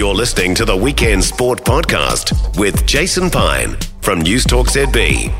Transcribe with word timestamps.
You're 0.00 0.14
listening 0.14 0.54
to 0.54 0.64
the 0.64 0.74
Weekend 0.74 1.22
Sport 1.22 1.62
Podcast 1.62 2.58
with 2.58 2.86
Jason 2.86 3.28
Pine 3.28 3.76
from 4.00 4.22
News 4.22 4.44
Talk 4.44 4.68
ZB. 4.68 5.30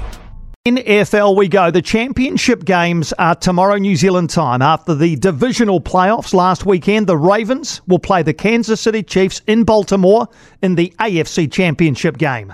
In 0.67 0.77
AFL 0.77 1.35
we 1.35 1.49
go. 1.49 1.71
The 1.71 1.81
championship 1.81 2.67
games 2.67 3.15
are 3.15 3.35
tomorrow 3.35 3.77
New 3.77 3.97
Zealand 3.97 4.29
time. 4.29 4.61
After 4.61 4.95
the 4.95 5.17
divisional 5.17 5.81
playoffs 5.81 6.35
last 6.35 6.67
weekend, 6.67 7.07
the 7.07 7.17
Ravens 7.17 7.81
will 7.87 7.99
play 7.99 8.23
the 8.23 8.35
Kansas 8.35 8.83
City 8.83 9.03
Chiefs 9.03 9.41
in 9.47 9.65
Baltimore 9.65 10.29
in 10.61 10.75
the 10.75 10.93
AFC 11.01 11.51
Championship 11.51 12.19
game. 12.19 12.53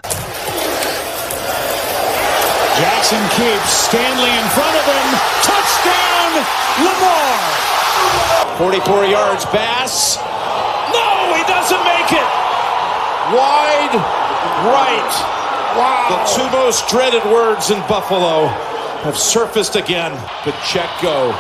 Jackson 2.79 3.19
keeps 3.31 3.69
Stanley 3.69 4.31
in 4.31 4.49
front 4.51 4.77
of 4.77 4.85
him. 4.87 5.19
Touchdown, 5.43 6.47
Lamar. 6.87 8.59
44 8.59 9.07
yards, 9.07 9.45
Bass. 9.47 10.19
No, 10.93 11.35
he 11.35 11.43
doesn't 11.43 11.83
make 11.85 12.13
it. 12.13 12.29
Wide 13.35 13.95
right. 14.71 15.15
Wow. 15.77 16.07
The 16.09 16.19
two 16.33 16.57
most 16.57 16.89
dreaded 16.89 17.25
words 17.25 17.71
in 17.71 17.79
Buffalo 17.89 18.47
have 19.03 19.19
surfaced 19.19 19.77
again. 19.77 20.13
Pacheco. 20.43 21.35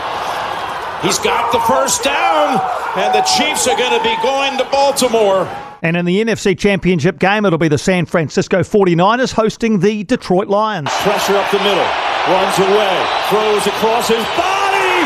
He's 1.02 1.18
got 1.18 1.52
the 1.52 1.60
first 1.60 2.02
down, 2.02 2.60
and 2.96 3.14
the 3.14 3.22
Chiefs 3.22 3.68
are 3.68 3.76
going 3.76 3.96
to 3.96 4.02
be 4.02 4.16
going 4.22 4.58
to 4.58 4.64
Baltimore. 4.64 5.46
And 5.82 5.96
in 5.96 6.04
the 6.04 6.24
NFC 6.24 6.58
Championship 6.58 7.18
game, 7.18 7.44
it'll 7.44 7.58
be 7.58 7.68
the 7.68 7.78
San 7.78 8.06
Francisco 8.06 8.60
49ers 8.60 9.32
hosting 9.32 9.78
the 9.78 10.04
Detroit 10.04 10.48
Lions. 10.48 10.90
Pressure 11.06 11.36
up 11.36 11.50
the 11.50 11.58
middle. 11.58 11.86
Runs 12.26 12.58
away. 12.58 12.96
Throws 13.30 13.66
across 13.66 14.08
his 14.08 14.24
body. 14.34 14.98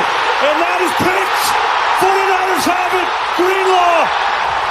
And 0.48 0.56
that 0.56 0.80
is 0.80 0.94
picked. 0.96 1.44
49ers 2.00 2.64
have 2.72 2.92
it. 2.96 3.08
Greenlaw. 3.36 4.08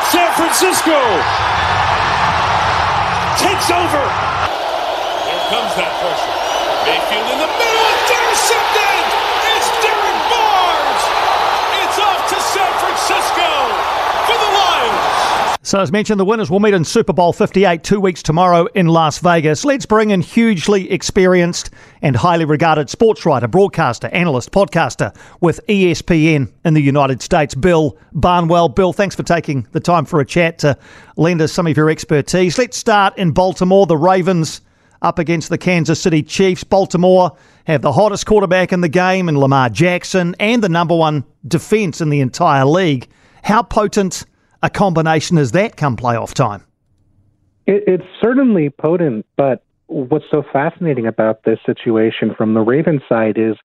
San 0.09 0.34
Francisco 0.34 1.78
takes 3.39 3.71
over 3.71 4.03
Here 5.23 5.44
comes 5.47 5.72
that 5.80 5.95
pressure. 6.03 6.36
Mayfield 6.83 7.23
in 7.31 7.39
the 7.39 7.47
middle, 7.47 7.88
intercepted! 8.03 9.19
So, 15.70 15.80
as 15.80 15.92
mentioned, 15.92 16.20
the 16.20 16.25
winners 16.25 16.50
will 16.50 16.59
meet 16.59 16.73
in 16.73 16.84
Super 16.84 17.14
Bowl 17.14 17.31
58 17.31 17.84
two 17.84 18.00
weeks 18.00 18.23
tomorrow 18.23 18.66
in 18.73 18.88
Las 18.88 19.20
Vegas. 19.20 19.64
Let's 19.64 19.86
bring 19.86 20.09
in 20.09 20.20
hugely 20.20 20.89
experienced 20.92 21.70
and 22.02 22.16
highly 22.16 22.45
regarded 22.45 22.89
sports 22.89 23.23
writer, 23.23 23.48
broadcaster, 23.48 24.08
analyst, 24.08 24.50
podcaster 24.52 25.16
with 25.42 25.59
ESPN 25.67 26.52
in 26.66 26.73
the 26.73 26.81
United 26.81 27.22
States, 27.22 27.53
Bill 27.53 27.95
Barnwell. 28.14 28.70
Bill, 28.70 28.94
thanks 28.94 29.16
for 29.16 29.22
taking 29.22 29.67
the 29.72 29.80
time 29.80 30.06
for 30.06 30.20
a 30.20 30.26
chat 30.26 30.58
to 30.58 30.76
lend 31.17 31.39
us 31.39 31.52
some 31.52 31.67
of 31.67 31.78
your 31.78 31.92
expertise. 31.92 32.58
Let's 32.58 32.76
start 32.76 33.16
in 33.16 33.30
Baltimore. 33.30 33.86
The 33.86 33.95
Ravens 33.95 34.61
up 35.04 35.20
against 35.20 35.50
the 35.50 35.59
Kansas 35.59 36.02
City 36.02 36.23
Chiefs. 36.23 36.64
Baltimore 36.64 37.38
have 37.66 37.83
the 37.83 37.92
hottest 37.92 38.26
quarterback 38.26 38.73
in 38.73 38.81
the 38.81 38.89
game 38.89 39.30
in 39.30 39.38
Lamar 39.38 39.70
Jackson 39.70 40.36
and 40.39 40.64
the 40.64 40.70
number 40.70 40.95
one 40.95 41.26
defense 41.48 42.02
in 42.02 42.09
the 42.09 42.22
entire 42.22 42.66
league. 42.66 43.08
How 43.44 43.61
potent 43.61 44.26
a 44.61 44.69
combination 44.69 45.38
as 45.38 45.52
that 45.52 45.77
come 45.77 45.97
playoff 45.97 46.33
time? 46.33 46.63
It, 47.65 47.83
it's 47.88 48.03
certainly 48.21 48.69
potent, 48.69 49.25
but 49.38 49.63
what's 49.88 50.25
so 50.31 50.43
fascinating 50.53 51.07
about 51.07 51.43
this 51.43 51.59
situation 51.65 52.33
from 52.35 52.53
the 52.53 52.61
Ravens 52.61 53.02
side 53.09 53.37
is 53.37 53.55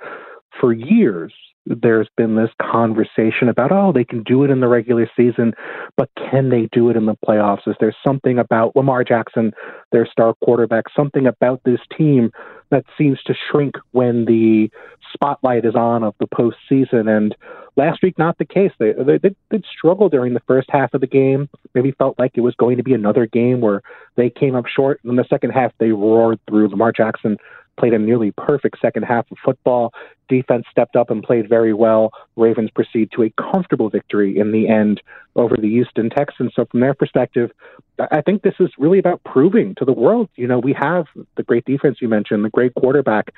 for 0.61 0.73
years 0.73 1.33
there's 1.67 2.09
been 2.17 2.37
this 2.37 2.51
conversation 2.61 3.49
about, 3.49 3.73
oh, 3.73 3.93
they 3.93 4.05
can 4.05 4.23
do 4.23 4.45
it 4.45 4.51
in 4.51 4.61
the 4.61 4.69
regular 4.69 5.09
season, 5.17 5.55
but 5.97 6.11
can 6.17 6.51
they 6.51 6.69
do 6.73 6.91
it 6.91 6.97
in 6.97 7.07
the 7.07 7.17
playoffs? 7.27 7.67
Is 7.67 7.77
there 7.81 7.95
something 8.07 8.39
about 8.39 8.77
Lamar 8.77 9.03
Jackson, 9.05 9.53
their 9.91 10.07
star 10.07 10.35
quarterback, 10.45 10.85
something 10.95 11.27
about 11.27 11.61
this 11.65 11.81
team 11.97 12.31
that 12.71 12.85
seems 12.99 13.23
to 13.23 13.35
shrink 13.51 13.77
when 13.93 14.25
the 14.27 14.71
spotlight 15.13 15.65
is 15.65 15.75
on 15.75 16.05
of 16.05 16.15
the 16.21 16.27
postseason? 16.27 17.09
And 17.09 17.35
last 17.77 18.03
week, 18.03 18.19
not 18.19 18.37
the 18.37 18.45
case. 18.45 18.73
They, 18.79 18.93
they, 18.93 19.19
they 19.19 19.35
did 19.51 19.65
struggle 19.77 20.11
during 20.11 20.35
the 20.35 20.43
first 20.47 20.69
half 20.71 20.93
of 20.93 21.01
the 21.01 21.07
game. 21.07 21.49
Maybe 21.75 21.93
felt 21.93 22.19
like 22.19 22.33
it 22.35 22.43
was 22.43 22.55
going 22.57 22.77
to 22.77 22.83
be 22.83 22.93
another 22.93 23.27
game 23.27 23.61
where 23.61 23.83
they 24.17 24.29
came 24.29 24.55
up 24.55 24.67
short. 24.67 25.01
And 25.03 25.11
in 25.11 25.17
the 25.17 25.25
second 25.31 25.51
half, 25.51 25.73
they 25.79 25.93
roared 25.93 26.41
through. 26.47 26.69
Lamar 26.69 26.93
Jackson 26.93 27.39
played 27.77 27.95
a 27.95 27.99
nearly 27.99 28.33
perfect 28.33 28.79
second 28.81 29.05
half 29.05 29.31
of 29.31 29.39
football. 29.45 29.93
Defense 30.29 30.65
stepped 30.71 30.97
up 30.97 31.11
and 31.11 31.23
played 31.23 31.49
very 31.49 31.73
well. 31.73 32.13
Ravens 32.37 32.71
proceed 32.71 33.11
to 33.13 33.23
a 33.25 33.31
comfortable 33.31 33.91
victory 33.91 34.39
in 34.39 34.53
the 34.53 34.69
end 34.69 35.03
over 35.37 35.57
the 35.57 35.69
Houston 35.69 36.11
Texans. 36.11 36.53
So, 36.55 36.65
from 36.65 36.81
their 36.81 36.95
perspective, 36.95 37.51
I 37.99 38.21
think 38.21 38.43
this 38.43 38.55
is 38.59 38.71
really 38.79 38.99
about 38.99 39.23
proving 39.25 39.75
to 39.77 39.85
the 39.85 39.93
world, 39.93 40.29
you 40.37 40.47
know, 40.47 40.59
we 40.59 40.73
have 40.73 41.07
the 41.37 41.43
great 41.43 41.65
defense 41.65 41.99
you 42.01 42.09
mentioned, 42.09 42.45
the 42.45 42.51
great 42.51 42.75
quarterback. 42.75 43.33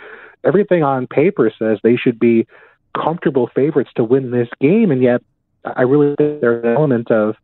Everything 0.44 0.82
on 0.82 1.06
paper 1.06 1.52
says 1.58 1.78
they 1.82 1.96
should 1.96 2.18
be 2.18 2.46
comfortable 2.94 3.50
favorites 3.54 3.90
to 3.96 4.04
win 4.04 4.30
this 4.30 4.48
game. 4.60 4.90
And 4.90 5.02
yet, 5.02 5.22
I 5.64 5.82
really 5.82 6.14
think 6.16 6.40
there's 6.40 6.64
an 6.64 6.74
element 6.74 7.10
of 7.10 7.34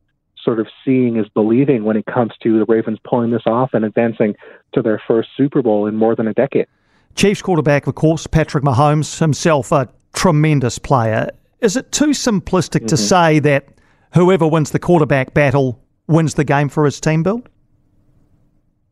sort 0.42 0.58
of 0.58 0.66
seeing 0.84 1.16
is 1.16 1.28
believing 1.28 1.84
when 1.84 1.96
it 1.96 2.06
comes 2.06 2.32
to 2.42 2.58
the 2.58 2.64
Ravens 2.64 2.98
pulling 3.04 3.30
this 3.30 3.42
off 3.46 3.70
and 3.74 3.84
advancing 3.84 4.34
to 4.74 4.82
their 4.82 5.00
first 5.06 5.28
Super 5.36 5.62
Bowl 5.62 5.86
in 5.86 5.96
more 5.96 6.16
than 6.16 6.26
a 6.26 6.34
decade. 6.34 6.66
Chiefs 7.14 7.42
quarterback, 7.42 7.86
of 7.86 7.94
course, 7.94 8.26
Patrick 8.26 8.64
Mahomes, 8.64 9.18
himself 9.18 9.72
a 9.72 9.88
tremendous 10.14 10.78
player. 10.78 11.30
Is 11.60 11.76
it 11.76 11.92
too 11.92 12.10
simplistic 12.10 12.80
mm-hmm. 12.80 12.86
to 12.86 12.96
say 12.96 13.38
that 13.40 13.68
whoever 14.14 14.46
wins 14.46 14.70
the 14.70 14.78
quarterback 14.78 15.34
battle 15.34 15.80
wins 16.06 16.34
the 16.34 16.44
game 16.44 16.68
for 16.68 16.84
his 16.84 17.00
team, 17.00 17.22
Bill? 17.22 17.42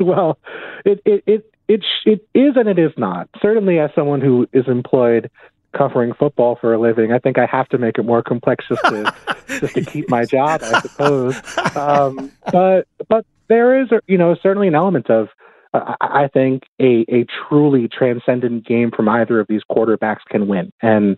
well, 0.00 0.38
it, 0.84 1.00
it, 1.04 1.22
it, 1.26 1.54
it, 1.68 1.84
it 2.04 2.28
is 2.34 2.56
and 2.56 2.68
it 2.68 2.78
is 2.78 2.92
not. 2.96 3.28
Certainly, 3.40 3.78
as 3.78 3.90
someone 3.94 4.20
who 4.20 4.48
is 4.52 4.66
employed 4.68 5.30
covering 5.72 6.12
football 6.12 6.56
for 6.60 6.74
a 6.74 6.80
living, 6.80 7.12
I 7.12 7.18
think 7.18 7.38
I 7.38 7.46
have 7.46 7.68
to 7.70 7.78
make 7.78 7.98
it 7.98 8.04
more 8.04 8.22
complex 8.22 8.64
just 8.68 8.82
to 8.84 9.14
just 9.60 9.74
to 9.74 9.84
keep 9.84 10.08
my 10.10 10.24
job, 10.24 10.60
I 10.62 10.80
suppose. 10.80 11.40
Um, 11.74 12.30
but 12.52 12.86
but 13.08 13.24
there 13.48 13.80
is, 13.80 13.88
you 14.06 14.18
know, 14.18 14.36
certainly 14.42 14.68
an 14.68 14.74
element 14.74 15.08
of 15.08 15.28
I 15.74 16.28
think 16.32 16.64
a, 16.80 17.04
a 17.08 17.24
truly 17.48 17.88
transcendent 17.88 18.66
game 18.66 18.90
from 18.90 19.08
either 19.08 19.40
of 19.40 19.46
these 19.48 19.62
quarterbacks 19.70 20.20
can 20.28 20.46
win. 20.46 20.70
And 20.82 21.16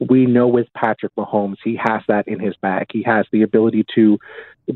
we 0.00 0.26
know 0.26 0.48
with 0.48 0.66
Patrick 0.74 1.14
Mahomes, 1.16 1.58
he 1.62 1.76
has 1.76 2.02
that 2.08 2.26
in 2.26 2.40
his 2.40 2.56
bag. 2.56 2.86
He 2.92 3.02
has 3.04 3.26
the 3.30 3.42
ability 3.42 3.84
to 3.94 4.18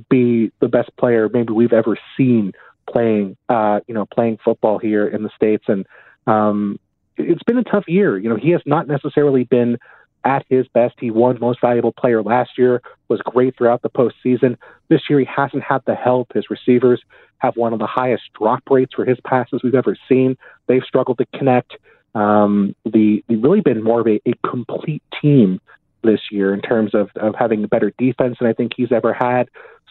be 0.09 0.53
the 0.61 0.69
best 0.69 0.91
player 0.97 1.29
maybe 1.29 1.53
we've 1.53 1.73
ever 1.73 1.99
seen 2.17 2.53
playing, 2.89 3.37
uh, 3.49 3.81
you 3.89 3.95
know, 3.95 4.07
playing 4.07 4.39
football 4.45 4.79
here 4.79 5.09
in 5.09 5.25
the 5.25 5.31
States. 5.35 5.65
And 5.67 5.87
um, 6.29 6.79
it's 7.17 7.43
been 7.43 7.59
a 7.59 7.65
tough 7.65 7.85
year. 7.89 8.17
You 8.19 8.29
know, 8.29 8.37
he 8.37 8.51
has 8.51 8.63
not 8.65 8.87
necessarily 8.87 9.43
been 9.43 9.79
at 10.27 10.45
his 10.49 10.67
best. 10.69 10.97
He 10.99 11.11
won 11.11 11.39
most 11.41 11.61
valuable 11.61 11.93
player 11.93 12.23
last 12.23 12.59
year, 12.59 12.83
was 13.09 13.21
great 13.21 13.57
throughout 13.57 13.83
the 13.83 13.89
postseason. 13.89 14.57
This 14.89 15.03
year, 15.09 15.21
he 15.21 15.25
hasn't 15.25 15.63
had 15.63 15.83
the 15.87 15.95
help. 15.95 16.33
His 16.35 16.51
receivers 16.51 17.01
have 17.39 17.57
one 17.57 17.73
of 17.73 17.79
the 17.79 17.87
highest 17.87 18.25
drop 18.39 18.63
rates 18.69 18.93
for 18.95 19.05
his 19.05 19.19
passes 19.25 19.63
we've 19.63 19.75
ever 19.75 19.97
seen. 20.09 20.37
They've 20.67 20.83
struggled 20.83 21.19
to 21.19 21.27
connect. 21.39 21.77
Um, 22.15 22.75
the 22.85 23.23
they've 23.29 23.43
really 23.43 23.61
been 23.61 23.83
more 23.83 24.01
of 24.01 24.07
a, 24.07 24.21
a 24.27 24.33
complete 24.49 25.03
team 25.23 25.61
this 26.03 26.21
year 26.31 26.53
in 26.53 26.61
terms 26.61 26.95
of, 26.95 27.11
of 27.17 27.35
having 27.35 27.63
a 27.63 27.69
better 27.69 27.93
defense 27.99 28.37
than 28.41 28.49
I 28.49 28.53
think 28.53 28.73
he's 28.77 28.93
ever 28.93 29.13
had 29.13 29.49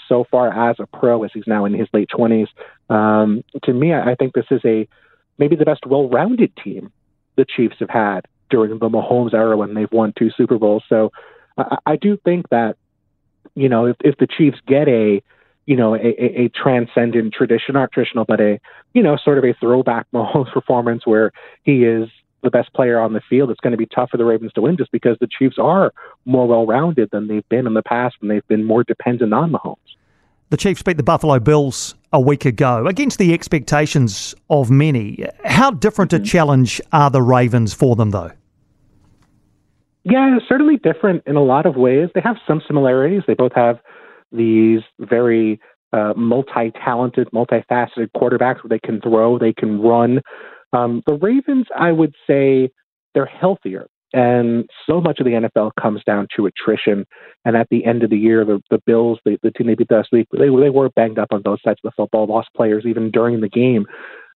so 0.07 0.25
far 0.29 0.69
as 0.69 0.77
a 0.79 0.85
pro, 0.85 1.23
as 1.23 1.31
he's 1.33 1.47
now 1.47 1.65
in 1.65 1.73
his 1.73 1.87
late 1.93 2.09
20s. 2.09 2.47
Um, 2.93 3.43
to 3.63 3.73
me, 3.73 3.93
I 3.93 4.15
think 4.15 4.33
this 4.33 4.45
is 4.51 4.61
a 4.65 4.87
maybe 5.37 5.55
the 5.55 5.65
best 5.65 5.85
well 5.85 6.09
rounded 6.09 6.51
team 6.57 6.91
the 7.35 7.45
Chiefs 7.45 7.77
have 7.79 7.89
had 7.89 8.25
during 8.49 8.77
the 8.77 8.89
Mahomes 8.89 9.33
era 9.33 9.57
when 9.57 9.73
they've 9.73 9.91
won 9.91 10.13
two 10.17 10.31
Super 10.35 10.57
Bowls. 10.57 10.83
So 10.87 11.11
I, 11.57 11.77
I 11.85 11.95
do 11.95 12.17
think 12.23 12.49
that, 12.49 12.77
you 13.55 13.69
know, 13.69 13.85
if, 13.85 13.97
if 14.01 14.17
the 14.17 14.27
Chiefs 14.27 14.57
get 14.67 14.87
a, 14.87 15.21
you 15.65 15.75
know, 15.75 15.95
a, 15.95 16.43
a, 16.43 16.49
transcendent 16.49 17.33
tradition, 17.33 17.73
not 17.73 17.91
traditional, 17.91 18.25
but 18.25 18.39
a, 18.39 18.59
you 18.93 19.01
know, 19.01 19.17
sort 19.17 19.37
of 19.39 19.43
a 19.43 19.53
throwback 19.59 20.05
Mahomes 20.13 20.51
performance 20.51 21.05
where 21.05 21.31
he 21.63 21.83
is 21.83 22.09
the 22.43 22.51
best 22.51 22.71
player 22.73 22.99
on 22.99 23.13
the 23.13 23.21
field, 23.27 23.49
it's 23.49 23.59
going 23.59 23.71
to 23.71 23.77
be 23.77 23.87
tough 23.87 24.11
for 24.11 24.17
the 24.17 24.23
Ravens 24.23 24.53
to 24.53 24.61
win 24.61 24.77
just 24.77 24.91
because 24.91 25.17
the 25.19 25.27
Chiefs 25.27 25.57
are 25.57 25.91
more 26.25 26.47
well 26.47 26.65
rounded 26.65 27.09
than 27.11 27.27
they've 27.27 27.47
been 27.49 27.65
in 27.65 27.73
the 27.73 27.81
past 27.81 28.15
and 28.21 28.29
they've 28.29 28.47
been 28.47 28.63
more 28.63 28.83
dependent 28.83 29.33
on 29.33 29.51
Mahomes. 29.51 29.77
The 30.55 30.59
Chiefs 30.59 30.83
beat 30.83 30.95
the 30.95 31.03
Buffalo 31.03 31.37
Bills 31.37 31.95
a 32.13 32.21
week 32.21 32.45
ago 32.45 32.87
against 32.87 33.19
the 33.19 33.33
expectations 33.33 34.33
of 34.49 34.71
many. 34.71 35.27
How 35.43 35.69
different 35.69 36.13
a 36.13 36.15
mm-hmm. 36.15 36.23
challenge 36.23 36.79
are 36.93 37.09
the 37.09 37.21
Ravens 37.21 37.73
for 37.73 37.97
them, 37.97 38.11
though? 38.11 38.31
Yeah, 40.05 40.37
certainly 40.47 40.77
different 40.77 41.23
in 41.25 41.35
a 41.35 41.43
lot 41.43 41.65
of 41.65 41.75
ways. 41.75 42.07
They 42.15 42.21
have 42.21 42.37
some 42.47 42.61
similarities. 42.65 43.23
They 43.27 43.33
both 43.33 43.51
have 43.53 43.79
these 44.31 44.79
very 44.97 45.59
uh, 45.91 46.13
multi-talented, 46.15 47.27
multifaceted 47.33 48.11
quarterbacks 48.15 48.63
where 48.63 48.69
they 48.69 48.79
can 48.79 49.01
throw, 49.01 49.37
they 49.37 49.51
can 49.51 49.81
run. 49.81 50.21
Um, 50.71 51.03
the 51.05 51.15
Ravens, 51.15 51.65
I 51.77 51.91
would 51.91 52.15
say, 52.25 52.71
they're 53.13 53.25
healthier 53.25 53.87
And 54.15 54.69
so 54.89 55.01
much 55.01 55.19
of 55.19 55.25
the 55.25 55.33
NFL 55.33 55.71
comes 55.79 56.01
down 56.05 56.29
to 56.37 56.45
attrition. 56.45 57.05
And 57.43 57.57
at 57.57 57.67
the 57.69 57.83
end 57.83 58.01
of 58.01 58.09
the 58.09 58.17
year, 58.17 58.45
the, 58.45 58.61
the 58.71 58.79
Bills, 58.85 59.19
the, 59.25 59.37
the 59.43 59.51
team 59.51 59.67
they 59.67 59.75
beat 59.75 59.91
last 59.91 60.07
week, 60.13 60.27
they, 60.31 60.47
they 60.47 60.69
were 60.69 60.89
banged 60.95 61.19
up 61.19 61.27
on 61.33 61.41
both 61.41 61.59
sides 61.65 61.81
of 61.83 61.91
the 61.91 61.95
football, 61.97 62.25
lost 62.25 62.47
players 62.55 62.85
even 62.87 63.11
during 63.11 63.41
the 63.41 63.49
game 63.49 63.85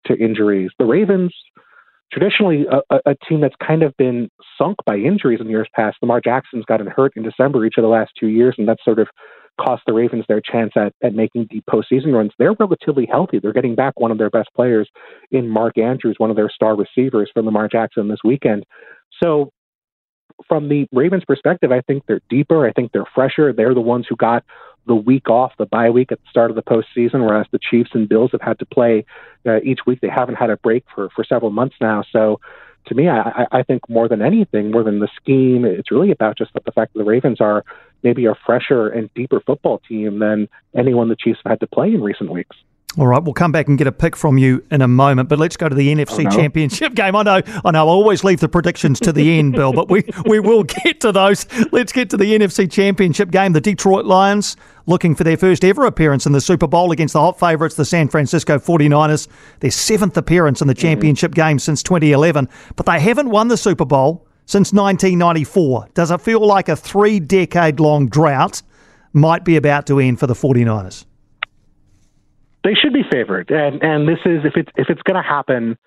to 0.05 0.17
injuries. 0.17 0.69
The 0.79 0.85
Ravens, 0.85 1.33
traditionally 2.11 2.65
a, 2.69 2.99
a, 3.05 3.15
team 3.29 3.39
that's 3.39 3.55
kind 3.65 3.81
of 3.81 3.95
been 3.95 4.29
sunk 4.57 4.79
by 4.85 4.97
injuries 4.97 5.39
in 5.39 5.49
years 5.49 5.69
past. 5.73 5.95
Lamar 6.01 6.19
Jackson's 6.19 6.65
gotten 6.65 6.87
hurt 6.87 7.13
in 7.15 7.23
December 7.23 7.65
each 7.65 7.75
of 7.77 7.81
the 7.81 7.87
last 7.87 8.11
two 8.19 8.27
years, 8.27 8.55
and 8.57 8.67
that's 8.67 8.83
sort 8.83 8.99
of 8.99 9.07
cost 9.61 9.83
the 9.87 9.93
Ravens 9.93 10.25
their 10.27 10.41
chance 10.41 10.73
at, 10.75 10.93
at 11.01 11.15
making 11.15 11.47
deep 11.49 11.63
postseason 11.69 12.13
runs. 12.13 12.31
They're 12.37 12.55
relatively 12.59 13.07
healthy. 13.09 13.39
They're 13.39 13.53
getting 13.53 13.75
back 13.75 13.97
one 13.97 14.11
of 14.11 14.17
their 14.17 14.29
best 14.29 14.49
players 14.53 14.89
in 15.31 15.47
Mark 15.47 15.77
Andrews, 15.77 16.15
one 16.17 16.29
of 16.29 16.35
their 16.35 16.49
star 16.49 16.75
receivers 16.75 17.31
from 17.33 17.45
Lamar 17.45 17.69
Jackson 17.69 18.09
this 18.09 18.19
weekend. 18.25 18.65
So 19.23 19.51
from 20.47 20.69
the 20.69 20.87
Ravens' 20.91 21.25
perspective, 21.25 21.71
I 21.71 21.81
think 21.81 22.05
they're 22.07 22.21
deeper. 22.29 22.67
I 22.67 22.71
think 22.71 22.91
they're 22.91 23.05
fresher. 23.13 23.53
They're 23.53 23.73
the 23.73 23.81
ones 23.81 24.05
who 24.07 24.15
got 24.15 24.43
the 24.87 24.95
week 24.95 25.29
off, 25.29 25.53
the 25.57 25.65
bye 25.65 25.89
week 25.89 26.11
at 26.11 26.19
the 26.19 26.29
start 26.29 26.49
of 26.49 26.55
the 26.55 26.63
postseason, 26.63 27.25
whereas 27.25 27.45
the 27.51 27.59
Chiefs 27.59 27.91
and 27.93 28.09
Bills 28.09 28.31
have 28.31 28.41
had 28.41 28.57
to 28.59 28.65
play 28.65 29.05
uh, 29.45 29.59
each 29.63 29.79
week. 29.85 30.01
They 30.01 30.09
haven't 30.09 30.35
had 30.35 30.49
a 30.49 30.57
break 30.57 30.83
for, 30.93 31.09
for 31.15 31.23
several 31.23 31.51
months 31.51 31.75
now. 31.79 32.03
So 32.11 32.39
to 32.87 32.95
me, 32.95 33.07
I, 33.07 33.45
I 33.51 33.63
think 33.63 33.87
more 33.87 34.07
than 34.07 34.21
anything, 34.21 34.71
more 34.71 34.83
than 34.83 34.99
the 34.99 35.09
scheme, 35.15 35.65
it's 35.65 35.91
really 35.91 36.11
about 36.11 36.37
just 36.37 36.51
the 36.53 36.71
fact 36.71 36.93
that 36.93 36.99
the 36.99 37.05
Ravens 37.05 37.39
are 37.39 37.63
maybe 38.03 38.25
a 38.25 38.35
fresher 38.45 38.89
and 38.89 39.13
deeper 39.13 39.39
football 39.41 39.79
team 39.87 40.19
than 40.19 40.47
anyone 40.75 41.09
the 41.09 41.15
Chiefs 41.15 41.39
have 41.43 41.51
had 41.51 41.59
to 41.59 41.67
play 41.67 41.93
in 41.93 42.01
recent 42.01 42.31
weeks. 42.31 42.55
All 42.97 43.05
right, 43.05 43.23
we'll 43.23 43.35
come 43.35 43.51
back 43.51 43.67
and 43.67 43.77
get 43.77 43.85
a 43.85 43.91
pick 43.91 44.15
from 44.15 44.39
you 44.39 44.65
in 44.71 44.81
a 44.81 44.87
moment, 44.87 45.29
but 45.29 45.37
let's 45.37 45.55
go 45.55 45.69
to 45.69 45.75
the 45.75 45.93
NFC 45.93 46.21
oh, 46.21 46.23
no. 46.23 46.29
Championship 46.31 46.95
game. 46.95 47.15
I 47.15 47.21
know, 47.21 47.41
I 47.63 47.71
know, 47.71 47.87
I 47.87 47.89
always 47.89 48.23
leave 48.23 48.39
the 48.39 48.49
predictions 48.49 48.99
to 49.01 49.13
the 49.13 49.37
end, 49.37 49.53
Bill, 49.53 49.73
but 49.73 49.91
we, 49.91 50.03
we 50.25 50.39
will 50.39 50.63
get 50.63 50.99
to 51.01 51.11
those. 51.11 51.45
Let's 51.71 51.91
get 51.91 52.09
to 52.09 52.17
the 52.17 52.37
NFC 52.37 52.69
Championship 52.69 53.29
game. 53.29 53.53
The 53.53 53.61
Detroit 53.61 54.05
Lions 54.05 54.57
looking 54.87 55.13
for 55.13 55.23
their 55.23 55.37
first 55.37 55.63
ever 55.63 55.85
appearance 55.85 56.25
in 56.25 56.31
the 56.31 56.41
Super 56.41 56.65
Bowl 56.65 56.91
against 56.91 57.13
the 57.13 57.19
hot 57.19 57.39
favourites, 57.39 57.75
the 57.75 57.85
San 57.85 58.07
Francisco 58.07 58.57
49ers. 58.57 59.27
Their 59.59 59.69
seventh 59.69 60.17
appearance 60.17 60.59
in 60.59 60.67
the 60.67 60.73
mm-hmm. 60.73 60.81
championship 60.81 61.31
mm-hmm. 61.31 61.47
game 61.47 61.59
since 61.59 61.83
2011, 61.83 62.49
but 62.75 62.87
they 62.87 62.99
haven't 62.99 63.29
won 63.29 63.49
the 63.49 63.57
Super 63.57 63.85
Bowl 63.85 64.27
since 64.47 64.73
1994. 64.73 65.89
Does 65.93 66.09
it 66.09 66.21
feel 66.21 66.45
like 66.45 66.69
a 66.69 66.75
three 66.75 67.19
decade 67.19 67.79
long 67.79 68.09
drought 68.09 68.63
might 69.13 69.45
be 69.45 69.57
about 69.57 69.85
to 69.87 69.99
end 69.99 70.19
for 70.19 70.25
the 70.25 70.33
49ers? 70.33 71.05
They 72.63 72.73
should 72.73 72.93
be 72.93 73.03
favored, 73.09 73.51
and 73.51 73.81
and 73.81 74.07
this 74.07 74.19
is 74.25 74.43
if 74.43 74.53
it's 74.55 74.71
if 74.75 74.89
it's 74.89 75.01
going 75.03 75.21
to 75.21 75.27
happen, 75.27 75.77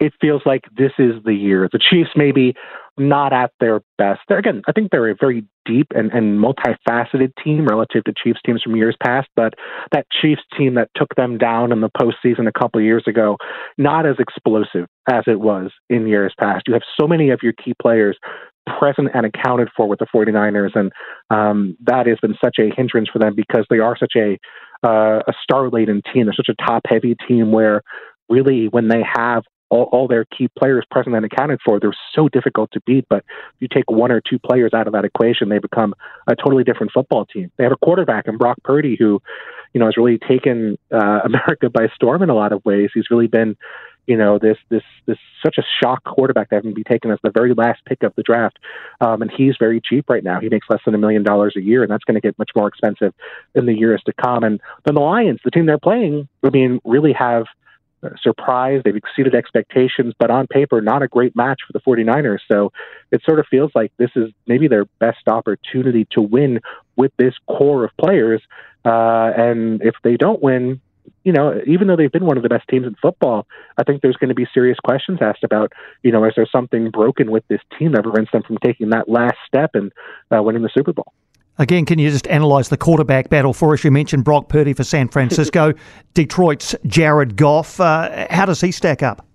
it 0.00 0.12
feels 0.20 0.42
like 0.46 0.62
this 0.76 0.92
is 0.98 1.14
the 1.24 1.34
year. 1.34 1.68
The 1.70 1.78
Chiefs 1.78 2.10
maybe 2.16 2.54
not 2.98 3.32
at 3.32 3.52
their 3.60 3.80
best. 3.98 4.20
They're, 4.28 4.38
again, 4.38 4.62
I 4.66 4.72
think 4.72 4.90
they're 4.90 5.10
a 5.10 5.14
very 5.18 5.44
deep 5.64 5.88
and, 5.94 6.10
and 6.12 6.38
multifaceted 6.38 7.32
team 7.42 7.66
relative 7.66 8.04
to 8.04 8.12
Chiefs 8.22 8.40
teams 8.44 8.62
from 8.62 8.76
years 8.76 8.96
past, 9.02 9.28
but 9.36 9.54
that 9.92 10.06
Chiefs 10.10 10.42
team 10.56 10.74
that 10.74 10.90
took 10.96 11.14
them 11.16 11.38
down 11.38 11.72
in 11.72 11.80
the 11.80 11.90
postseason 11.90 12.48
a 12.48 12.58
couple 12.58 12.80
years 12.80 13.04
ago, 13.06 13.36
not 13.78 14.06
as 14.06 14.16
explosive 14.18 14.86
as 15.08 15.24
it 15.26 15.40
was 15.40 15.70
in 15.88 16.06
years 16.06 16.34
past. 16.38 16.64
You 16.66 16.74
have 16.74 16.82
so 17.00 17.06
many 17.06 17.30
of 17.30 17.40
your 17.42 17.52
key 17.52 17.74
players 17.80 18.18
present 18.78 19.08
and 19.14 19.26
accounted 19.26 19.68
for 19.76 19.88
with 19.88 19.98
the 19.98 20.06
49ers, 20.14 20.74
and 20.74 20.92
um, 21.30 21.76
that 21.86 22.06
has 22.06 22.18
been 22.20 22.36
such 22.42 22.56
a 22.58 22.70
hindrance 22.74 23.08
for 23.08 23.18
them 23.18 23.34
because 23.34 23.66
they 23.70 23.78
are 23.78 23.96
such 23.96 24.12
a 24.16 24.38
uh, 24.84 25.20
a 25.26 25.32
star-laden 25.42 26.02
team. 26.12 26.26
They're 26.26 26.34
such 26.34 26.48
a 26.48 26.64
top-heavy 26.64 27.16
team 27.28 27.52
where 27.52 27.82
really 28.28 28.68
when 28.68 28.88
they 28.88 29.02
have 29.14 29.44
all, 29.70 29.84
all 29.92 30.08
their 30.08 30.24
key 30.24 30.48
players 30.58 30.84
present 30.90 31.14
and 31.14 31.24
accounted 31.24 31.60
for, 31.64 31.78
they're 31.80 31.96
so 32.14 32.28
difficult 32.28 32.70
to 32.72 32.80
beat. 32.86 33.06
But 33.08 33.24
if 33.54 33.60
you 33.60 33.68
take 33.72 33.90
one 33.90 34.10
or 34.12 34.20
two 34.20 34.38
players 34.38 34.72
out 34.74 34.86
of 34.86 34.92
that 34.92 35.04
equation, 35.04 35.48
they 35.48 35.58
become 35.58 35.94
a 36.26 36.34
totally 36.34 36.64
different 36.64 36.92
football 36.92 37.24
team. 37.24 37.50
They 37.56 37.64
have 37.64 37.72
a 37.72 37.76
quarterback 37.76 38.26
in 38.26 38.36
Brock 38.36 38.58
Purdy 38.64 38.96
who, 38.98 39.22
you 39.72 39.78
know, 39.78 39.86
has 39.86 39.96
really 39.96 40.18
taken 40.18 40.76
uh, 40.92 41.20
America 41.24 41.70
by 41.70 41.88
storm 41.94 42.22
in 42.22 42.30
a 42.30 42.34
lot 42.34 42.52
of 42.52 42.64
ways. 42.64 42.90
He's 42.92 43.10
really 43.10 43.28
been, 43.28 43.56
you 44.10 44.16
know, 44.16 44.40
this 44.40 44.56
this 44.70 44.82
this 45.06 45.18
such 45.40 45.56
a 45.56 45.62
shock 45.80 46.02
quarterback 46.02 46.50
that 46.50 46.62
can 46.62 46.74
be 46.74 46.82
taken 46.82 47.12
as 47.12 47.18
the 47.22 47.30
very 47.30 47.54
last 47.54 47.78
pick 47.84 48.02
of 48.02 48.12
the 48.16 48.24
draft. 48.24 48.58
Um, 49.00 49.22
and 49.22 49.30
he's 49.30 49.54
very 49.56 49.80
cheap 49.80 50.10
right 50.10 50.24
now. 50.24 50.40
He 50.40 50.48
makes 50.48 50.66
less 50.68 50.80
than 50.84 50.96
a 50.96 50.98
million 50.98 51.22
dollars 51.22 51.54
a 51.56 51.60
year, 51.60 51.82
and 51.82 51.90
that's 51.92 52.02
going 52.02 52.16
to 52.16 52.20
get 52.20 52.36
much 52.36 52.50
more 52.56 52.66
expensive 52.66 53.14
in 53.54 53.66
the 53.66 53.72
years 53.72 54.02
to 54.06 54.12
come. 54.12 54.42
And 54.42 54.60
then 54.84 54.96
the 54.96 55.00
Lions, 55.00 55.38
the 55.44 55.52
team 55.52 55.66
they're 55.66 55.78
playing, 55.78 56.28
I 56.42 56.50
mean, 56.50 56.80
really 56.84 57.12
have 57.12 57.44
surprised. 58.20 58.82
They've 58.82 58.96
exceeded 58.96 59.32
expectations, 59.32 60.12
but 60.18 60.28
on 60.28 60.48
paper, 60.48 60.80
not 60.80 61.04
a 61.04 61.06
great 61.06 61.36
match 61.36 61.60
for 61.64 61.72
the 61.72 61.80
49ers. 61.80 62.40
So 62.50 62.72
it 63.12 63.22
sort 63.24 63.38
of 63.38 63.46
feels 63.48 63.70
like 63.76 63.92
this 63.96 64.10
is 64.16 64.30
maybe 64.48 64.66
their 64.66 64.86
best 64.98 65.28
opportunity 65.28 66.08
to 66.12 66.20
win 66.20 66.58
with 66.96 67.12
this 67.16 67.34
core 67.46 67.84
of 67.84 67.90
players. 67.96 68.42
Uh, 68.84 69.30
and 69.36 69.82
if 69.82 69.94
they 70.02 70.16
don't 70.16 70.42
win, 70.42 70.80
you 71.24 71.32
know, 71.32 71.60
even 71.66 71.86
though 71.86 71.96
they've 71.96 72.10
been 72.10 72.24
one 72.24 72.36
of 72.36 72.42
the 72.42 72.48
best 72.48 72.66
teams 72.68 72.86
in 72.86 72.94
football, 73.00 73.46
I 73.76 73.82
think 73.82 74.02
there's 74.02 74.16
going 74.16 74.28
to 74.28 74.34
be 74.34 74.46
serious 74.52 74.78
questions 74.82 75.18
asked 75.20 75.44
about, 75.44 75.72
you 76.02 76.12
know, 76.12 76.24
is 76.24 76.32
there 76.34 76.48
something 76.50 76.90
broken 76.90 77.30
with 77.30 77.46
this 77.48 77.60
team 77.78 77.92
that 77.92 78.04
prevents 78.04 78.32
them 78.32 78.42
from 78.42 78.56
taking 78.58 78.90
that 78.90 79.08
last 79.08 79.36
step 79.46 79.70
and 79.74 79.92
uh, 80.34 80.42
winning 80.42 80.62
the 80.62 80.70
Super 80.72 80.92
Bowl? 80.92 81.12
Again, 81.58 81.84
can 81.84 81.98
you 81.98 82.10
just 82.10 82.26
analyse 82.26 82.68
the 82.68 82.78
quarterback 82.78 83.28
battle 83.28 83.52
for 83.52 83.74
us? 83.74 83.84
You 83.84 83.90
mentioned 83.90 84.24
Brock 84.24 84.48
Purdy 84.48 84.72
for 84.72 84.84
San 84.84 85.08
Francisco, 85.08 85.74
Detroit's 86.14 86.74
Jared 86.86 87.36
Goff. 87.36 87.78
Uh, 87.78 88.26
how 88.30 88.46
does 88.46 88.62
he 88.62 88.72
stack 88.72 89.02
up? 89.02 89.26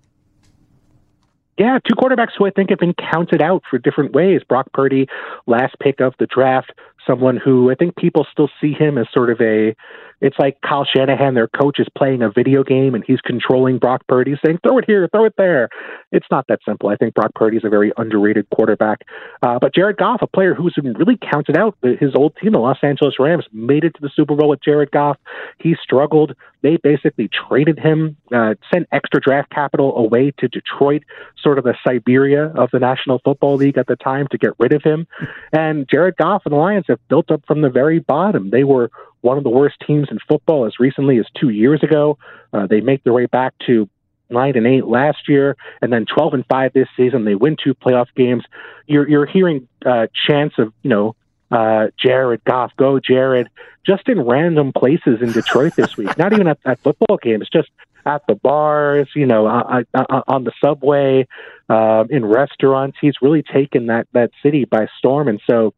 Yeah, 1.56 1.78
two 1.88 1.94
quarterbacks 1.94 2.32
who 2.36 2.46
I 2.46 2.50
think 2.50 2.70
have 2.70 2.80
been 2.80 2.94
counted 2.94 3.40
out 3.40 3.62
for 3.70 3.78
different 3.78 4.12
ways. 4.12 4.42
Brock 4.46 4.66
Purdy, 4.74 5.06
last 5.46 5.76
pick 5.80 6.00
of 6.00 6.14
the 6.18 6.26
draft, 6.26 6.72
someone 7.06 7.36
who 7.36 7.70
I 7.70 7.74
think 7.74 7.96
people 7.96 8.26
still 8.30 8.50
see 8.60 8.72
him 8.72 8.98
as 8.98 9.06
sort 9.12 9.30
of 9.30 9.40
a 9.40 9.74
it's 10.20 10.36
like 10.38 10.58
Kyle 10.62 10.84
Shanahan, 10.84 11.34
their 11.34 11.48
coach, 11.48 11.78
is 11.78 11.86
playing 11.96 12.22
a 12.22 12.30
video 12.30 12.64
game 12.64 12.94
and 12.94 13.04
he's 13.06 13.20
controlling 13.20 13.78
Brock 13.78 14.02
Purdy, 14.08 14.34
saying, 14.44 14.58
throw 14.62 14.78
it 14.78 14.84
here, 14.86 15.08
throw 15.12 15.26
it 15.26 15.34
there. 15.36 15.68
It's 16.10 16.26
not 16.30 16.46
that 16.48 16.60
simple. 16.66 16.88
I 16.88 16.96
think 16.96 17.14
Brock 17.14 17.32
Purdy 17.34 17.58
is 17.58 17.64
a 17.64 17.68
very 17.68 17.92
underrated 17.96 18.48
quarterback. 18.50 19.02
Uh, 19.42 19.58
but 19.60 19.74
Jared 19.74 19.98
Goff, 19.98 20.22
a 20.22 20.26
player 20.26 20.54
who's 20.54 20.74
been 20.74 20.94
really 20.94 21.18
counted 21.18 21.56
out, 21.56 21.76
his 21.82 22.14
old 22.14 22.34
team, 22.36 22.52
the 22.52 22.58
Los 22.58 22.78
Angeles 22.82 23.14
Rams, 23.18 23.44
made 23.52 23.84
it 23.84 23.94
to 23.94 24.00
the 24.00 24.10
Super 24.14 24.34
Bowl 24.34 24.48
with 24.48 24.62
Jared 24.62 24.90
Goff. 24.90 25.18
He 25.58 25.76
struggled. 25.82 26.34
They 26.62 26.78
basically 26.82 27.28
traded 27.28 27.78
him, 27.78 28.16
uh, 28.34 28.54
sent 28.72 28.88
extra 28.92 29.20
draft 29.20 29.50
capital 29.50 29.96
away 29.96 30.32
to 30.38 30.48
Detroit, 30.48 31.02
sort 31.40 31.58
of 31.58 31.64
the 31.64 31.74
Siberia 31.86 32.46
of 32.46 32.70
the 32.72 32.78
National 32.78 33.20
Football 33.22 33.56
League 33.56 33.78
at 33.78 33.86
the 33.86 33.96
time, 33.96 34.26
to 34.30 34.38
get 34.38 34.50
rid 34.58 34.72
of 34.72 34.82
him. 34.82 35.06
And 35.52 35.86
Jared 35.88 36.16
Goff 36.16 36.42
and 36.46 36.52
the 36.52 36.56
Lions 36.56 36.86
have 36.88 36.98
built 37.08 37.30
up 37.30 37.42
from 37.46 37.60
the 37.60 37.70
very 37.70 37.98
bottom. 37.98 38.50
They 38.50 38.64
were 38.64 38.90
one 39.26 39.38
of 39.38 39.44
the 39.44 39.50
worst 39.50 39.74
teams 39.84 40.06
in 40.10 40.18
football 40.28 40.66
as 40.66 40.78
recently 40.78 41.18
as 41.18 41.26
two 41.38 41.48
years 41.48 41.82
ago. 41.82 42.16
Uh, 42.52 42.66
they 42.66 42.80
make 42.80 43.02
their 43.02 43.12
way 43.12 43.26
back 43.26 43.54
to 43.66 43.88
nine 44.30 44.56
and 44.56 44.66
eight 44.66 44.86
last 44.86 45.28
year, 45.28 45.56
and 45.82 45.92
then 45.92 46.06
twelve 46.06 46.32
and 46.32 46.46
five 46.46 46.72
this 46.72 46.88
season. 46.96 47.24
They 47.24 47.34
win 47.34 47.56
two 47.62 47.74
playoff 47.74 48.06
games. 48.14 48.44
You're 48.86 49.08
you're 49.08 49.26
hearing 49.26 49.68
uh, 49.84 50.06
chants 50.26 50.54
of 50.58 50.72
you 50.82 50.90
know 50.90 51.16
uh, 51.50 51.88
Jared 51.98 52.44
Goff, 52.44 52.70
go 52.76 53.00
Jared, 53.00 53.48
just 53.84 54.08
in 54.08 54.20
random 54.20 54.72
places 54.72 55.20
in 55.20 55.32
Detroit 55.32 55.74
this 55.74 55.96
week. 55.96 56.16
Not 56.16 56.32
even 56.32 56.46
at, 56.46 56.58
at 56.64 56.78
football 56.80 57.18
games, 57.20 57.48
just 57.52 57.68
at 58.04 58.22
the 58.28 58.36
bars, 58.36 59.08
you 59.16 59.26
know, 59.26 59.48
uh, 59.48 59.82
uh, 59.92 60.04
uh 60.08 60.22
on 60.28 60.44
the 60.44 60.52
subway, 60.64 61.26
uh, 61.68 62.04
in 62.08 62.24
restaurants. 62.24 62.96
He's 63.00 63.14
really 63.20 63.42
taken 63.42 63.86
that 63.86 64.06
that 64.12 64.30
city 64.40 64.64
by 64.64 64.86
storm, 64.98 65.26
and 65.26 65.40
so 65.50 65.74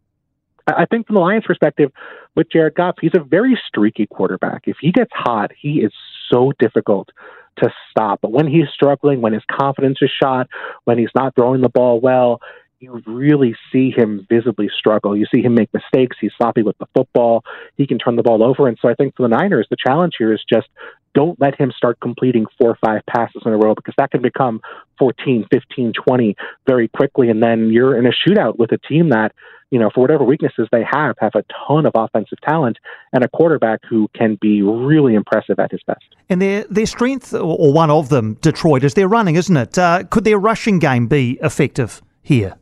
I 0.77 0.87
think 0.87 1.07
from 1.07 1.15
the 1.15 1.21
Lions' 1.21 1.45
perspective, 1.47 1.91
with 2.37 2.51
Jared 2.51 2.75
Goff, 2.75 2.97
he's 3.01 3.13
a 3.17 3.23
very 3.23 3.59
streaky 3.67 4.07
quarterback. 4.07 4.63
If 4.67 4.77
he 4.81 4.93
gets 4.93 5.11
hot, 5.15 5.51
he 5.59 5.81
is 5.81 5.93
so 6.31 6.53
difficult 6.59 7.09
to 7.59 7.71
stop. 7.91 8.21
But 8.21 8.33
when 8.33 8.47
he's 8.47 8.69
struggling, 8.73 9.21
when 9.21 9.33
his 9.33 9.43
confidence 9.51 9.99
is 10.01 10.11
shot, 10.23 10.49
when 10.85 10.99
he's 10.99 11.11
not 11.15 11.35
throwing 11.35 11.61
the 11.61 11.69
ball 11.69 12.01
well, 12.01 12.41
you 12.81 13.03
really 13.07 13.57
see 13.73 13.91
him 13.91 14.25
visibly 14.29 14.69
struggle. 14.79 15.17
You 15.17 15.27
see 15.35 15.43
him 15.43 15.55
make 15.55 15.69
mistakes. 15.75 16.17
He's 16.21 16.31
sloppy 16.37 16.63
with 16.63 16.79
the 16.79 16.87
football. 16.95 17.43
He 17.77 17.87
can 17.87 17.99
turn 17.99 18.15
the 18.15 18.23
ball 18.23 18.43
over. 18.45 18.69
And 18.69 18.79
so 18.81 18.89
I 18.89 18.95
think 18.95 19.17
for 19.17 19.23
the 19.23 19.37
Niners, 19.37 19.67
the 19.69 19.77
challenge 19.85 20.15
here 20.17 20.33
is 20.33 20.45
just 20.49 20.69
don't 21.15 21.41
let 21.41 21.59
him 21.59 21.73
start 21.77 21.99
completing 22.01 22.47
four 22.59 22.71
or 22.71 22.79
five 22.85 23.03
passes 23.07 23.43
in 23.45 23.53
a 23.53 23.57
row 23.57 23.75
because 23.75 23.95
that 23.99 24.11
can 24.11 24.23
become 24.23 24.61
14, 24.99 25.47
15, 25.51 25.93
20 25.93 26.37
very 26.67 26.89
quickly. 26.89 27.29
And 27.29 27.43
then 27.43 27.71
you're 27.73 27.97
in 27.97 28.07
a 28.07 28.11
shootout 28.11 28.59
with 28.59 28.73
a 28.73 28.79
team 28.79 29.11
that 29.11 29.33
you 29.71 29.79
know, 29.79 29.91
for 29.95 30.01
whatever 30.01 30.25
weaknesses 30.25 30.67
they 30.73 30.83
have, 30.83 31.17
have 31.19 31.33
a 31.35 31.45
ton 31.67 31.85
of 31.85 31.93
offensive 31.95 32.41
talent 32.41 32.79
and 33.13 33.23
a 33.23 33.29
quarterback 33.29 33.81
who 33.89 34.09
can 34.15 34.39
be 34.41 34.63
really 34.63 35.15
impressive 35.15 35.59
at 35.59 35.71
his 35.71 35.81
best. 35.87 36.05
And 36.29 36.41
their 36.41 36.65
their 36.71 36.87
strength, 36.87 37.35
or 37.35 37.73
one 37.73 37.91
of 37.91 38.09
them, 38.09 38.35
Detroit, 38.41 38.85
is 38.85 38.95
their 38.95 39.09
running, 39.09 39.37
isn't 39.37 39.57
it? 39.57 39.77
Uh, 39.77 40.05
could 40.05 40.25
their 40.25 40.39
rushing 40.39 40.79
game 40.79 41.07
be 41.07 41.39
effective 41.43 42.03
here? 42.23 42.55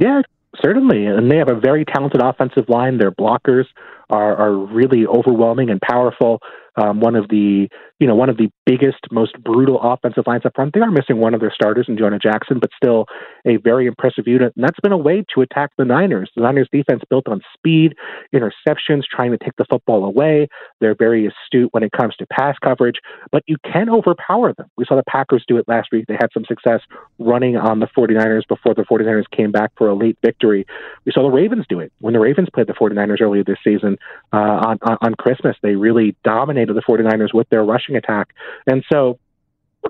Yeah, 0.00 0.22
certainly. 0.62 1.04
And 1.04 1.30
they 1.30 1.36
have 1.36 1.50
a 1.50 1.58
very 1.58 1.84
talented 1.84 2.22
offensive 2.22 2.68
line. 2.68 2.98
Their 2.98 3.12
blockers 3.12 3.66
are, 4.10 4.36
are 4.36 4.56
really 4.56 5.06
overwhelming 5.06 5.70
and 5.70 5.80
powerful. 5.80 6.40
Um, 6.76 7.00
one 7.00 7.16
of 7.16 7.28
the 7.28 7.68
you 7.98 8.06
know 8.06 8.14
one 8.14 8.30
of 8.30 8.36
the 8.36 8.48
biggest, 8.64 9.00
most 9.10 9.32
brutal 9.42 9.80
offensive 9.82 10.24
lines 10.26 10.46
up 10.46 10.52
front. 10.54 10.72
They 10.72 10.80
are 10.80 10.90
missing 10.90 11.18
one 11.18 11.34
of 11.34 11.40
their 11.40 11.52
starters 11.52 11.86
in 11.88 11.98
Jonah 11.98 12.18
Jackson, 12.18 12.58
but 12.60 12.70
still 12.76 13.06
a 13.44 13.56
very 13.56 13.86
impressive 13.86 14.28
unit. 14.28 14.52
And 14.54 14.64
that's 14.64 14.78
been 14.80 14.92
a 14.92 14.96
way 14.96 15.24
to 15.34 15.40
attack 15.40 15.70
the 15.76 15.84
Niners. 15.84 16.30
The 16.36 16.42
Niners 16.42 16.68
defense 16.72 17.02
built 17.10 17.26
on 17.28 17.40
speed, 17.54 17.94
interceptions, 18.32 19.02
trying 19.10 19.32
to 19.32 19.38
take 19.38 19.56
the 19.58 19.66
football 19.68 20.04
away. 20.04 20.48
They're 20.80 20.94
very 20.94 21.26
astute 21.26 21.70
when 21.72 21.82
it 21.82 21.90
comes 21.90 22.14
to 22.16 22.26
pass 22.26 22.56
coverage, 22.62 23.00
but 23.32 23.42
you 23.46 23.56
can 23.70 23.90
overpower 23.90 24.54
them. 24.54 24.68
We 24.78 24.84
saw 24.86 24.94
the 24.94 25.02
Packers 25.08 25.44
do 25.48 25.58
it 25.58 25.64
last 25.66 25.88
week. 25.90 26.04
They 26.06 26.14
had 26.14 26.30
some 26.32 26.44
success 26.46 26.80
running 27.18 27.56
on 27.56 27.80
the 27.80 27.88
49ers 27.88 28.46
before 28.48 28.74
the 28.74 28.82
49ers 28.82 29.28
came 29.36 29.50
back 29.50 29.72
for 29.76 29.88
a 29.88 29.94
late 29.94 30.16
victory. 30.22 30.64
We 31.04 31.12
saw 31.12 31.22
the 31.22 31.34
Ravens 31.34 31.66
do 31.68 31.80
it 31.80 31.92
when 31.98 32.14
the 32.14 32.20
Ravens 32.20 32.48
played 32.54 32.68
the 32.68 32.74
49ers 32.74 33.20
earlier 33.20 33.42
this 33.42 33.58
season 33.64 33.98
uh, 34.32 34.36
on, 34.36 34.78
on, 34.82 34.98
on 35.00 35.14
Christmas. 35.14 35.56
They 35.62 35.74
really 35.74 36.16
dominated 36.24 36.74
the 36.74 36.82
49ers 36.82 37.34
with 37.34 37.48
their 37.48 37.64
rushing 37.64 37.96
attack. 37.96 38.34
And 38.66 38.84
so 38.92 39.18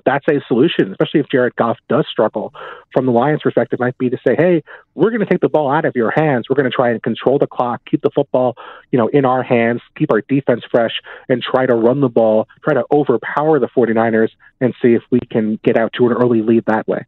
that's 0.05 0.25
a 0.27 0.41
solution, 0.47 0.91
especially 0.91 1.19
if 1.19 1.27
Jared 1.29 1.55
Goff 1.55 1.77
does 1.89 2.05
struggle. 2.09 2.53
From 2.93 3.05
the 3.05 3.11
Lions' 3.11 3.41
perspective, 3.43 3.79
might 3.79 3.97
be 3.97 4.09
to 4.09 4.17
say, 4.25 4.35
"Hey, 4.37 4.63
we're 4.95 5.09
going 5.09 5.19
to 5.19 5.25
take 5.25 5.41
the 5.41 5.49
ball 5.49 5.71
out 5.71 5.85
of 5.85 5.95
your 5.95 6.11
hands. 6.11 6.47
We're 6.49 6.55
going 6.55 6.69
to 6.69 6.75
try 6.75 6.91
and 6.91 7.01
control 7.01 7.37
the 7.37 7.47
clock, 7.47 7.81
keep 7.89 8.01
the 8.01 8.09
football, 8.09 8.55
you 8.91 8.97
know, 8.97 9.07
in 9.07 9.25
our 9.25 9.43
hands, 9.43 9.81
keep 9.97 10.11
our 10.11 10.21
defense 10.21 10.63
fresh, 10.69 11.01
and 11.29 11.41
try 11.41 11.65
to 11.65 11.75
run 11.75 12.01
the 12.01 12.09
ball, 12.09 12.47
try 12.63 12.73
to 12.73 12.85
overpower 12.91 13.59
the 13.59 13.67
49ers, 13.67 14.29
and 14.59 14.73
see 14.81 14.93
if 14.93 15.03
we 15.11 15.19
can 15.19 15.59
get 15.63 15.77
out 15.77 15.93
to 15.93 16.07
an 16.07 16.13
early 16.13 16.41
lead 16.41 16.65
that 16.65 16.87
way." 16.87 17.05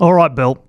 All 0.00 0.14
right, 0.14 0.34
Bill. 0.34 0.64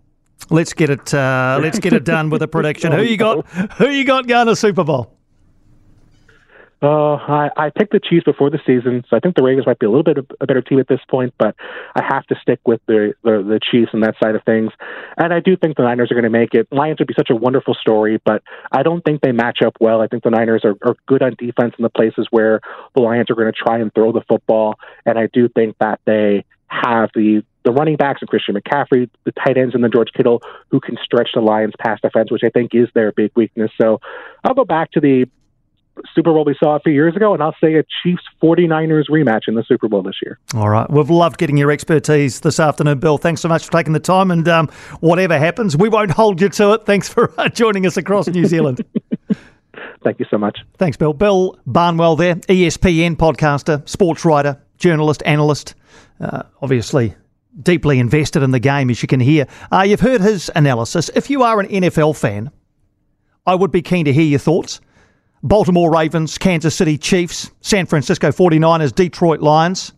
Let's 0.50 0.74
get 0.74 0.90
it. 0.90 1.14
Uh, 1.14 1.60
let's 1.62 1.80
get 1.80 1.94
it 1.94 2.04
done 2.04 2.30
with 2.30 2.42
a 2.42 2.48
prediction. 2.48 2.92
who 2.92 3.02
you 3.02 3.18
got? 3.18 3.48
Who 3.74 3.90
you 3.90 4.06
got 4.06 4.28
going 4.28 4.48
to 4.48 4.56
Super 4.56 4.84
Bowl? 4.84 5.15
Uh, 6.82 7.16
I, 7.16 7.50
I 7.56 7.70
picked 7.70 7.94
the 7.94 8.00
Chiefs 8.00 8.26
before 8.26 8.50
the 8.50 8.60
season, 8.66 9.04
so 9.10 9.16
I 9.16 9.20
think 9.20 9.36
the 9.36 9.44
Ravens 9.44 9.66
might 9.66 9.80
be 9.80 9.86
a 9.86 9.90
little 9.90 10.04
bit 10.04 10.18
of 10.18 10.28
a 10.42 10.46
better 10.46 10.62
team 10.62 10.80
at 10.80 10.88
this 10.88 11.00
point, 11.10 11.34
but 11.38 11.56
I 11.96 12.04
have 12.04 12.26
to 12.28 12.36
stick 12.42 12.60
with 12.66 12.82
the, 12.86 13.14
the, 13.24 13.44
the 13.48 13.60
Chiefs 13.60 13.92
and 13.94 14.04
that 14.04 14.16
side 14.22 14.36
of 14.36 14.44
things. 14.44 14.72
And 15.18 15.34
I 15.34 15.40
do 15.40 15.56
think 15.56 15.78
the 15.78 15.84
Niners 15.84 16.12
are 16.12 16.16
going 16.16 16.26
to 16.26 16.30
make 16.30 16.54
it. 16.54 16.68
Lions 16.72 17.00
would 17.00 17.08
be 17.08 17.14
such 17.18 17.30
a 17.30 17.36
wonderful 17.36 17.76
story, 17.76 18.22
but 18.24 18.44
I 18.72 18.84
don't 18.84 19.04
think 19.04 19.22
they 19.22 19.32
match 19.32 19.60
up 19.66 19.78
well. 19.80 20.02
I 20.02 20.08
think 20.08 20.24
the 20.24 20.30
Niners 20.30 20.64
are, 20.66 20.76
are 20.86 20.96
good 21.08 21.24
on 21.24 21.36
defense 21.40 21.74
in 21.80 21.84
the 21.84 21.90
places 21.90 22.28
where 22.30 22.60
the 22.94 23.02
Lions 23.02 23.30
are 23.30 23.36
going 23.36 23.52
to 23.52 23.58
try 23.58 23.80
and 23.80 23.94
throw 23.94 24.12
the 24.12 24.22
football, 24.28 24.76
and 25.06 25.18
I 25.18 25.28
do 25.32 25.48
think 25.48 25.78
that 25.80 26.02
they 26.06 26.46
have 26.68 27.10
the 27.16 27.44
the 27.64 27.72
running 27.72 27.96
backs 27.96 28.22
and 28.22 28.30
Christian 28.30 28.54
McCaffrey, 28.54 29.10
the 29.24 29.32
tight 29.32 29.58
ends 29.58 29.74
and 29.74 29.84
the 29.84 29.90
George 29.90 30.10
Kittle 30.16 30.44
who 30.70 30.80
can 30.80 30.98
stretch 31.04 31.30
the 31.34 31.42
Lions 31.42 31.74
pass 31.80 32.00
defense, 32.00 32.32
which 32.32 32.44
I 32.46 32.50
think 32.50 32.76
is 32.76 32.88
their 32.94 33.12
big 33.12 33.32
weakness. 33.36 33.72
So 33.82 34.00
I'll 34.44 34.54
go 34.54 34.66
back 34.66 34.92
to 34.92 35.00
the 35.00 35.26
Super 36.14 36.32
Bowl 36.34 36.46
we 36.46 36.56
saw 36.60 36.76
a 36.76 36.80
few 36.80 36.94
years 36.94 37.16
ago, 37.16 37.34
and 37.34 37.42
I'll 37.42 37.56
say 37.62 37.76
a 37.76 37.84
Chiefs 38.04 38.24
49ers 38.42 39.06
rematch 39.10 39.42
in 39.48 39.56
the 39.56 39.64
Super 39.64 39.88
Bowl 39.88 40.02
this 40.02 40.16
year. 40.24 40.40
All 40.54 40.70
right. 40.70 40.90
We've 40.90 41.10
loved 41.10 41.38
getting 41.38 41.58
your 41.58 41.72
expertise 41.72 42.42
this 42.42 42.60
afternoon, 42.60 43.00
Bill. 43.00 43.18
Thanks 43.18 43.42
so 43.42 43.48
much 43.48 43.66
for 43.66 43.72
taking 43.72 43.94
the 43.94 44.00
time. 44.00 44.32
And 44.32 44.48
um, 44.48 44.68
whatever 45.00 45.38
happens, 45.38 45.78
we 45.78 45.90
won't 45.90 46.12
hold 46.12 46.42
you 46.42 46.50
to 46.50 46.74
it. 46.74 46.86
Thanks 46.86 47.08
for 47.10 47.34
uh, 47.40 47.50
joining 47.50 47.86
us 47.86 47.98
across 47.98 48.28
New 48.28 48.46
Zealand. 48.46 48.84
Thank 50.04 50.20
you 50.20 50.26
so 50.30 50.38
much. 50.38 50.60
Thanks, 50.78 50.98
Bill. 50.98 51.14
Bill 51.14 51.60
Barnwell 51.66 52.16
there, 52.16 52.36
ESPN 52.36 53.16
podcaster, 53.16 53.88
sports 53.90 54.24
writer, 54.24 54.62
journalist, 54.78 55.24
analyst, 55.26 55.76
uh, 56.20 56.44
obviously 56.62 57.16
deeply 57.62 58.00
invested 58.00 58.44
in 58.44 58.52
the 58.52 58.60
game, 58.60 58.90
as 58.90 59.02
you 59.02 59.08
can 59.08 59.20
hear. 59.20 59.48
Uh, 59.72 59.86
you've 59.88 60.02
heard 60.02 60.22
his 60.22 60.52
analysis. 60.56 61.10
If 61.16 61.30
you 61.30 61.44
are 61.44 61.60
an 61.60 61.68
NFL 61.68 62.18
fan, 62.18 62.52
I 63.46 63.56
would 63.56 63.72
be 63.72 63.82
keen 63.82 64.06
to 64.06 64.14
hear 64.14 64.24
your 64.24 64.40
thoughts. 64.40 64.82
Baltimore 65.46 65.92
Ravens, 65.92 66.40
Kansas 66.40 66.76
City 66.76 66.98
Chiefs, 66.98 67.52
San 67.62 67.86
Francisco 67.86 68.32
49ers, 68.32 68.94
Detroit 68.96 69.42
Lions. 69.42 69.94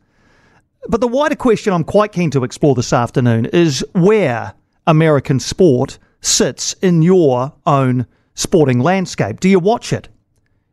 But 0.89 0.99
the 0.99 1.07
wider 1.07 1.37
question 1.37 1.71
I'm 1.71 1.85
quite 1.85 2.11
keen 2.11 2.29
to 2.31 2.43
explore 2.43 2.75
this 2.75 2.91
afternoon 2.91 3.45
is 3.45 3.83
where 3.93 4.53
American 4.87 5.39
sport 5.39 5.99
sits 6.19 6.73
in 6.81 7.01
your 7.01 7.53
own 7.65 8.05
sporting 8.33 8.79
landscape. 8.79 9.39
Do 9.39 9.47
you 9.47 9.59
watch 9.59 9.93
it? 9.93 10.09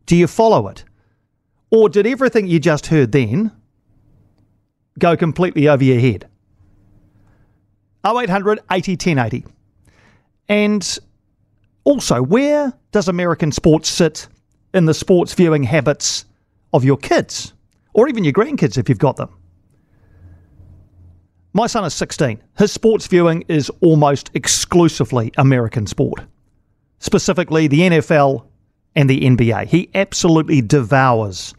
Do 0.06 0.16
you 0.16 0.26
follow 0.26 0.66
it? 0.66 0.82
Or 1.70 1.88
did 1.88 2.04
everything 2.04 2.48
you 2.48 2.58
just 2.58 2.88
heard 2.88 3.12
then 3.12 3.52
go 4.98 5.16
completely 5.16 5.68
over 5.68 5.84
your 5.84 6.00
head? 6.00 6.28
0800 8.04 8.58
80 8.72 8.92
1080. 8.94 9.44
And 10.48 10.98
also, 11.84 12.20
where 12.24 12.72
does 12.90 13.06
American 13.06 13.52
sports 13.52 13.88
sit 13.88 14.26
in 14.74 14.84
the 14.84 14.94
sports 14.94 15.32
viewing 15.32 15.62
habits 15.62 16.26
of 16.72 16.84
your 16.84 16.96
kids 16.96 17.54
or 17.94 18.08
even 18.08 18.24
your 18.24 18.32
grandkids 18.32 18.76
if 18.76 18.88
you've 18.88 18.98
got 18.98 19.16
them. 19.16 19.30
My 21.52 21.68
son 21.68 21.84
is 21.84 21.94
16. 21.94 22.42
His 22.58 22.72
sports 22.72 23.06
viewing 23.06 23.44
is 23.46 23.70
almost 23.80 24.30
exclusively 24.34 25.32
American 25.38 25.86
sport, 25.86 26.20
specifically 26.98 27.68
the 27.68 27.80
NFL 27.80 28.44
and 28.96 29.08
the 29.08 29.20
NBA. 29.20 29.66
He 29.68 29.88
absolutely 29.94 30.60
devours 30.60 31.54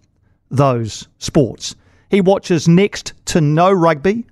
those 0.51 1.07
sports. 1.19 1.75
He 2.09 2.19
watches 2.19 2.67
next 2.67 3.13
to 3.27 3.39
no 3.39 3.71
rugby, 3.71 4.25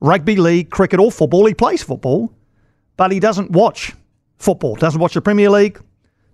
rugby 0.00 0.36
league, 0.36 0.70
cricket, 0.70 0.98
or 0.98 1.12
football. 1.12 1.44
He 1.44 1.54
plays 1.54 1.82
football, 1.82 2.32
but 2.96 3.12
he 3.12 3.20
doesn't 3.20 3.50
watch 3.50 3.92
football, 4.38 4.76
doesn't 4.76 5.00
watch 5.00 5.12
the 5.12 5.20
Premier 5.20 5.50
League, 5.50 5.78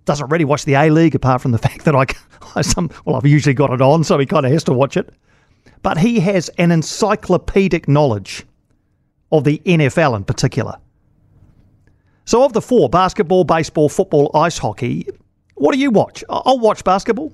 doesn't 0.09 0.29
really 0.29 0.43
watch 0.43 0.65
the 0.65 0.73
A 0.73 0.89
League 0.89 1.13
apart 1.13 1.39
from 1.39 1.51
the 1.51 1.57
fact 1.67 1.85
that 1.85 1.95
I, 1.95 2.05
I 2.55 2.63
some 2.63 2.89
well 3.05 3.15
I've 3.15 3.27
usually 3.27 3.53
got 3.53 3.71
it 3.71 3.81
on, 3.81 4.03
so 4.03 4.17
he 4.17 4.25
kind 4.25 4.45
of 4.45 4.51
has 4.51 4.63
to 4.65 4.73
watch 4.73 4.97
it. 4.97 5.13
But 5.83 5.99
he 5.99 6.19
has 6.19 6.49
an 6.57 6.71
encyclopedic 6.71 7.87
knowledge 7.87 8.43
of 9.31 9.43
the 9.43 9.61
NFL 9.63 10.15
in 10.15 10.23
particular. 10.25 10.77
So 12.25 12.43
of 12.43 12.53
the 12.53 12.61
four, 12.61 12.89
basketball, 12.89 13.43
baseball, 13.43 13.87
football, 13.87 14.31
ice 14.33 14.57
hockey, 14.57 15.07
what 15.55 15.73
do 15.73 15.79
you 15.79 15.91
watch? 15.91 16.23
I'll 16.27 16.59
watch 16.59 16.83
basketball. 16.83 17.33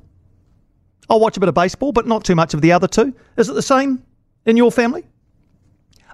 I'll 1.09 1.19
watch 1.19 1.37
a 1.37 1.39
bit 1.39 1.49
of 1.49 1.55
baseball, 1.55 1.91
but 1.91 2.07
not 2.07 2.25
too 2.25 2.35
much 2.35 2.53
of 2.53 2.61
the 2.61 2.71
other 2.71 2.87
two. 2.87 3.13
Is 3.37 3.49
it 3.49 3.53
the 3.53 3.61
same 3.61 4.03
in 4.45 4.57
your 4.57 4.71
family? 4.71 5.05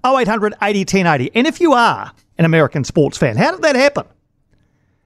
0800 0.05 0.53
80 0.61 0.79
1080. 0.81 1.31
And 1.35 1.47
if 1.47 1.59
you 1.59 1.73
are 1.73 2.11
an 2.37 2.45
American 2.45 2.83
sports 2.83 3.17
fan, 3.17 3.35
how 3.35 3.51
did 3.51 3.61
that 3.63 3.75
happen? 3.75 4.05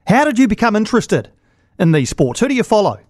How 0.06 0.24
did 0.24 0.38
you 0.38 0.48
become 0.48 0.76
interested 0.76 1.30
in 1.78 1.92
these 1.92 2.10
sports? 2.10 2.40
Who 2.40 2.48
do 2.48 2.54
you 2.54 2.62
follow? 2.62 3.00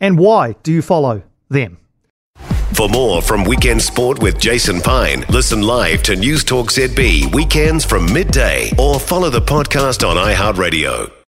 And 0.00 0.18
why 0.18 0.56
do 0.62 0.72
you 0.72 0.82
follow 0.82 1.22
them? 1.48 1.78
For 2.74 2.88
more 2.88 3.22
from 3.22 3.44
Weekend 3.44 3.80
Sport 3.80 4.20
with 4.20 4.38
Jason 4.38 4.82
Pine, 4.82 5.24
listen 5.30 5.62
live 5.62 6.02
to 6.02 6.16
News 6.16 6.44
Talk 6.44 6.70
ZB 6.70 7.34
weekends 7.34 7.84
from 7.86 8.12
midday 8.12 8.70
or 8.78 9.00
follow 9.00 9.30
the 9.30 9.40
podcast 9.40 10.06
on 10.06 10.16
iHeartRadio. 10.16 11.15